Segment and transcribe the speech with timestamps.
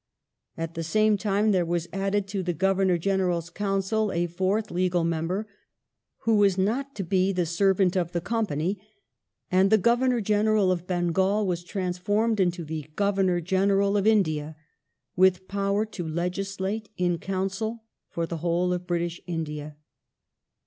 [0.57, 5.03] At the same time there was added to the Governor General's Council a fourth (legal)
[5.03, 5.47] member,
[6.23, 8.81] who was not to be the servant of the Company,
[9.51, 14.55] and the Governor General of Bengal w£is transformed into the Governor General of India
[15.15, 19.75] with power to legislate, in Council, for the whole of British India.